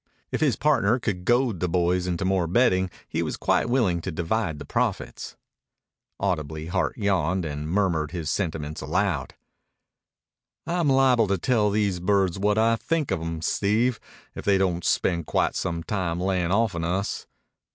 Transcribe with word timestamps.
If 0.31 0.41
his 0.41 0.55
partner 0.55 0.97
could 0.97 1.25
goad 1.25 1.59
the 1.59 1.69
boys 1.69 2.07
into 2.07 2.25
more 2.25 2.47
betting 2.47 2.89
he 3.07 3.21
was 3.21 3.37
quite 3.37 3.69
willing 3.69 4.01
to 4.01 4.11
divide 4.11 4.57
the 4.57 4.65
profits. 4.65 5.35
Audibly 6.19 6.65
Hart 6.65 6.97
yawned 6.97 7.45
and 7.45 7.69
murmured 7.69 8.09
his 8.09 8.31
sentiments 8.31 8.81
aloud. 8.81 9.35
"I'm 10.65 10.89
liable 10.89 11.27
to 11.27 11.37
tell 11.37 11.69
these 11.69 11.99
birds 11.99 12.39
what 12.39 12.57
I 12.57 12.77
think 12.77 13.11
of 13.11 13.21
'em, 13.21 13.43
Steve, 13.43 13.99
if 14.33 14.43
they 14.43 14.57
don't 14.57 14.83
spend 14.83 15.27
quite 15.27 15.53
some 15.55 15.83
time 15.83 16.19
layin' 16.19 16.49
off'n 16.51 16.83
us." 16.83 17.27